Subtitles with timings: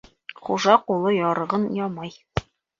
[0.47, 2.19] Хужа ҡулы ярығын ямай.